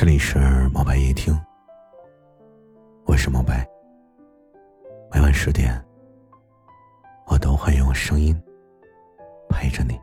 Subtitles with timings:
[0.00, 0.38] 这里是
[0.72, 1.38] 毛白夜听，
[3.04, 3.68] 我是毛白。
[5.12, 5.78] 每晚十点，
[7.26, 8.34] 我都会用声音
[9.50, 10.00] 陪着你。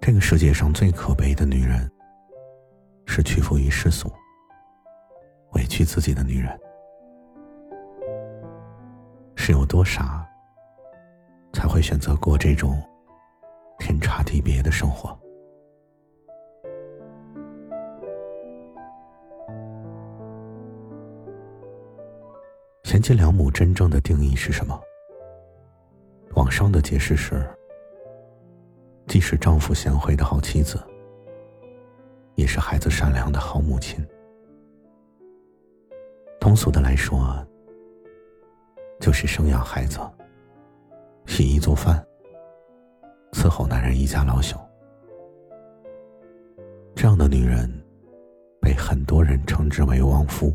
[0.00, 1.90] 这个世界上最可悲的女人，
[3.04, 4.08] 是屈服于世俗、
[5.54, 6.56] 委屈自己的女人。
[9.50, 10.24] 是有多傻，
[11.52, 12.80] 才会选择过这种
[13.80, 15.18] 天差地别的生活？
[22.84, 24.80] 贤妻良母真正的定义是什么？
[26.36, 27.44] 网上的解释是：
[29.08, 30.80] 既是丈夫贤惠的好妻子，
[32.36, 33.98] 也是孩子善良的好母亲。
[36.38, 37.44] 通俗的来说。
[39.10, 39.98] 就是生养孩子、
[41.26, 42.00] 洗衣做饭、
[43.32, 44.64] 伺候男人一家老小，
[46.94, 47.68] 这样的女人
[48.60, 50.54] 被很多人称之为旺夫。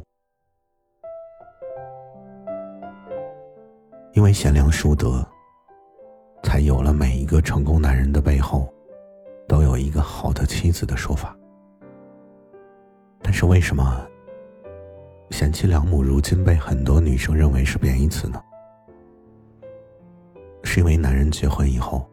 [4.14, 5.22] 因为贤良淑德，
[6.42, 8.73] 才有了每一个成功男人的背后
[9.50, 11.38] 都有一个好的妻子的说法。
[13.22, 14.08] 但是为什么？
[15.31, 18.42] 贤妻良母如今被很多女生认为是贬义词呢？
[20.64, 22.09] 是因为男人结婚以后，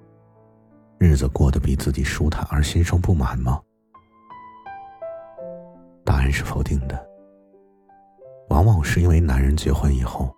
[0.98, 3.60] 日子过得比自己舒坦而心生不满吗？
[6.04, 7.08] 答案是否定的。
[8.48, 10.34] 往往是因为男人结婚以后，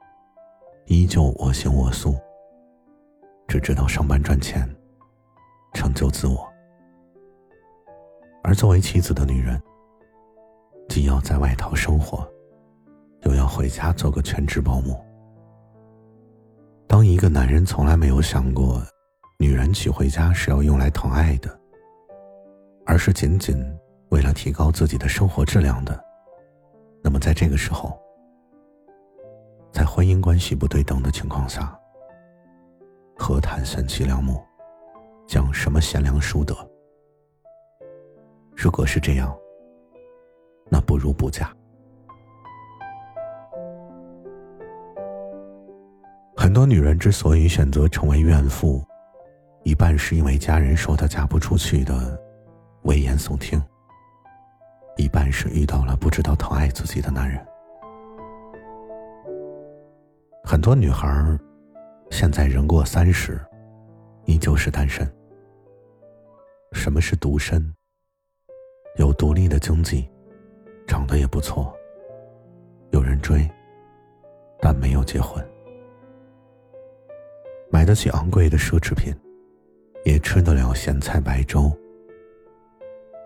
[0.86, 2.14] 依旧我行我素，
[3.48, 4.68] 只知道上班赚钱，
[5.72, 6.46] 成就自我，
[8.42, 9.60] 而作为妻子的女人，
[10.88, 12.28] 既要在外头生活。
[13.24, 15.02] 又要回家做个全职保姆。
[16.86, 18.82] 当一个男人从来没有想过，
[19.38, 21.58] 女人娶回家是要用来疼爱的，
[22.86, 23.56] 而是仅仅
[24.10, 25.98] 为了提高自己的生活质量的，
[27.02, 27.98] 那么在这个时候，
[29.72, 31.76] 在婚姻关系不对等的情况下，
[33.16, 34.40] 何谈贤妻良母，
[35.26, 36.54] 讲什么贤良淑德？
[38.54, 39.36] 如果是这样，
[40.70, 41.52] 那不如不嫁。
[46.54, 48.80] 很多女人之所以选择成为怨妇，
[49.64, 52.16] 一半是因为家人说她嫁不出去的
[52.84, 53.60] 危言耸听，
[54.96, 57.44] 一半是遇到了不知道疼爱自己的男人。
[60.44, 61.36] 很多女孩
[62.12, 63.44] 现在人过三十，
[64.24, 65.04] 依旧是单身。
[66.70, 67.74] 什么是独身？
[68.94, 70.08] 有独立的经济，
[70.86, 71.74] 长得也不错，
[72.92, 73.44] 有人追，
[74.60, 75.44] 但没有结婚。
[77.74, 79.12] 买得起昂贵的奢侈品，
[80.04, 81.76] 也吃得了咸菜白粥，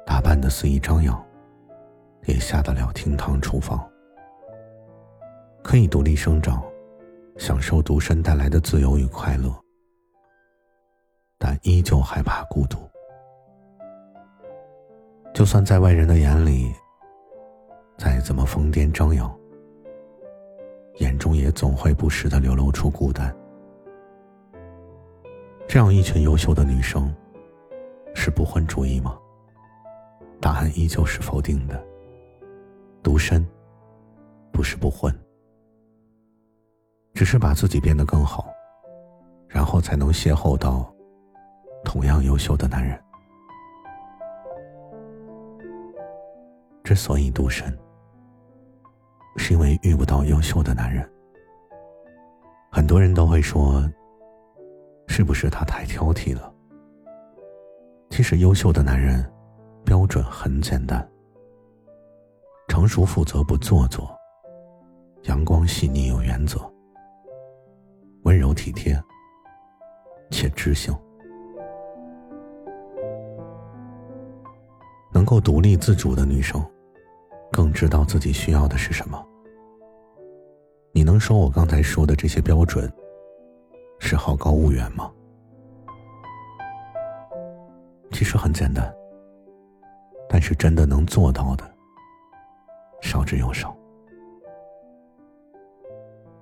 [0.07, 1.23] 打扮的肆意张扬，
[2.25, 3.87] 也下得了厅堂厨房，
[5.63, 6.63] 可以独立生长，
[7.37, 9.55] 享受独身带来的自由与快乐，
[11.37, 12.79] 但依旧害怕孤独。
[15.35, 16.73] 就算在外人的眼里，
[17.99, 19.31] 再怎么疯癫张扬，
[21.01, 23.38] 眼中也总会不时的流露出孤单。
[25.69, 27.15] 这样一群优秀的女生，
[28.15, 29.19] 是不婚主义吗？
[30.41, 31.79] 答案依旧是否定的。
[33.03, 33.47] 独身，
[34.51, 35.15] 不是不婚，
[37.13, 38.49] 只是把自己变得更好，
[39.47, 40.91] 然后才能邂逅到
[41.85, 42.99] 同样优秀的男人。
[46.83, 47.79] 之所以独身，
[49.37, 51.07] 是因为遇不到优秀的男人。
[52.73, 53.87] 很多人都会说。
[55.09, 56.53] 是不是他太挑剔了？
[58.11, 59.29] 其实优秀的男人
[59.85, 61.07] 标准很简单：
[62.69, 64.17] 成熟、负责、不做作，
[65.25, 66.61] 阳光、细腻、有原则，
[68.23, 69.01] 温柔体贴
[70.31, 70.95] 且知性，
[75.13, 76.65] 能够独立自主的女生，
[77.51, 79.21] 更知道自己需要的是什么。
[80.93, 82.93] 你能说我刚才说的这些标准？
[83.99, 85.11] 是好高骛远吗？
[88.11, 88.93] 其实很简单，
[90.29, 91.65] 但是真的能做到的
[93.03, 93.77] 少之又少。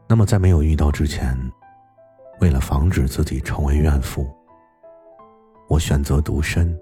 [0.08, 1.36] 那么，在没有遇到之前，
[2.40, 4.26] 为了防止自己成为怨妇，
[5.68, 6.78] 我选择独身，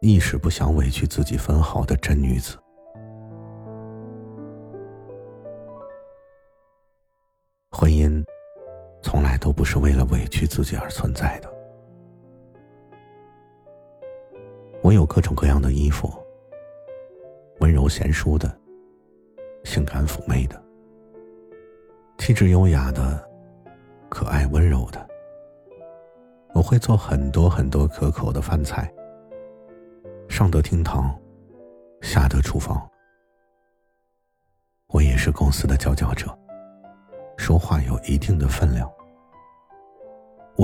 [0.00, 2.58] 亦是不想委屈自己分毫的真女子。
[7.70, 8.22] 婚姻。
[9.42, 11.52] 都不是为了委屈自己而存在的。
[14.80, 16.08] 我有各种各样的衣服，
[17.58, 18.56] 温柔贤淑的，
[19.64, 20.62] 性感妩媚的，
[22.18, 23.28] 气质优雅的，
[24.08, 25.04] 可爱温柔的。
[26.54, 28.88] 我会做很多很多可口的饭菜，
[30.28, 31.12] 上得厅堂，
[32.00, 32.88] 下得厨房。
[34.86, 36.26] 我也是公司的佼佼者，
[37.36, 38.88] 说话有一定的分量。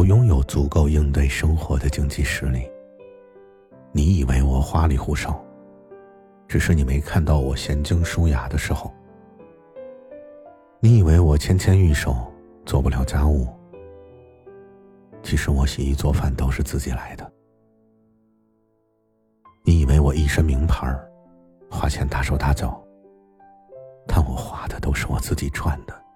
[0.09, 2.67] 拥有足够应对生活的经济实力。
[3.93, 5.39] 你以为我花里胡哨，
[6.49, 8.91] 只是你没看到我娴静舒雅的时候。
[10.81, 12.17] 你以为我纤纤玉手，
[12.65, 13.47] 做不了家务。
[15.23, 17.31] 其实我洗衣做饭都是自己来的。
[19.63, 20.91] 你以为我一身名牌
[21.71, 22.83] 花钱大手大脚。
[24.07, 26.08] 但我花的都是我自己赚的。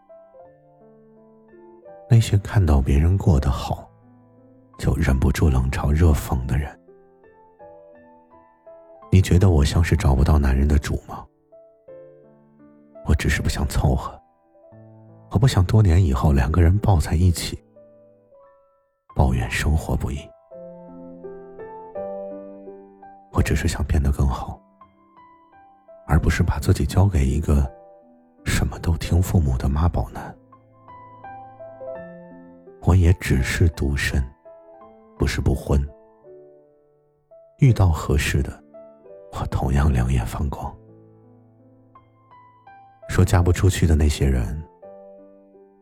[2.12, 3.88] 那些看到别人过得好，
[4.78, 6.78] 就忍不住冷嘲热讽的人。
[9.10, 11.24] 你觉得我像是找不到男人的主吗？
[13.06, 14.12] 我只是不想凑合，
[15.30, 17.58] 我不想多年以后两个人抱在一起，
[19.16, 20.18] 抱怨生活不易。
[23.32, 24.60] 我只是想变得更好，
[26.06, 27.66] 而不是把自己交给一个
[28.44, 30.36] 什么都听父母的妈宝男。
[32.82, 34.22] 我也只是独身，
[35.18, 35.80] 不是不婚。
[37.58, 38.62] 遇到合适的。
[39.32, 40.70] 我同样两眼放光。
[43.08, 44.62] 说嫁不出去的那些人，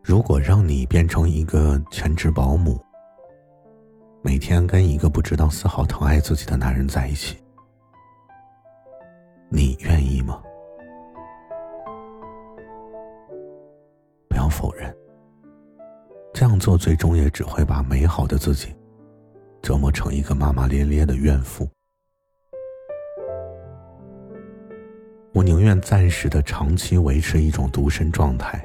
[0.04, 2.78] 如果让你变成一个全职保姆，
[4.22, 7.42] 每天跟一个不知道丝毫疼爱自己的男人在一起，
[9.48, 10.40] 你愿意吗？
[14.28, 14.96] 不要否认，
[16.32, 18.74] 这样做最终也只会把美好的自己
[19.60, 21.68] 折磨成一个骂骂咧咧的怨妇。
[25.32, 28.64] 我宁愿暂时的长期维持一种独身状态，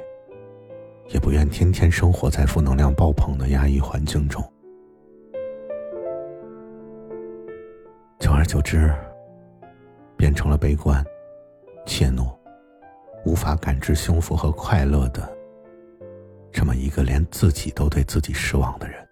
[1.10, 4.42] 也不愿天天生活在负能量爆棚的压抑环境中。
[8.20, 8.92] 久而久之，
[10.18, 11.06] 变成了悲观、
[11.86, 12.34] 怯懦、
[13.26, 15.35] 无法感知幸福和快乐的
[16.58, 19.06] 这么一个连自己都对自己失望的人。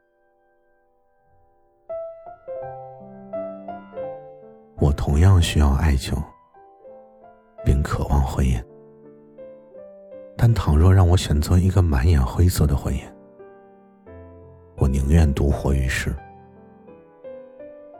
[4.77, 6.15] 我同样需要爱情。
[7.65, 8.61] 并渴望婚姻，
[10.35, 13.01] 但倘若让我选择一个满眼灰色的婚姻，
[14.75, 16.13] 我宁愿独活于世，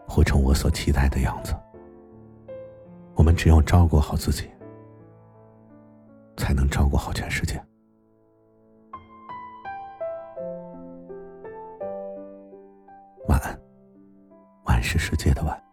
[0.05, 1.55] 活成我所期待的样子。
[3.15, 4.51] 我们只有照顾好自己，
[6.35, 7.57] 才能照顾好全世界。
[14.93, 15.63] 是世界的晚。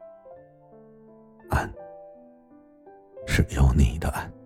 [3.27, 4.40] 是有你的爱。